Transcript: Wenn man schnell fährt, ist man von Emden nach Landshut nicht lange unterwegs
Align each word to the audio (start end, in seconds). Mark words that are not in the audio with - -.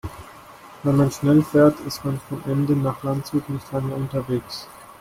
Wenn 0.81 0.97
man 0.97 1.11
schnell 1.11 1.43
fährt, 1.43 1.79
ist 1.81 2.03
man 2.03 2.19
von 2.27 2.43
Emden 2.45 2.81
nach 2.81 3.03
Landshut 3.03 3.47
nicht 3.51 3.71
lange 3.71 3.93
unterwegs 3.93 4.67